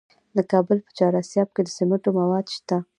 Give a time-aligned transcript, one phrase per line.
[0.35, 2.77] د کابل په چهار اسیاب کې د سمنټو مواد شته.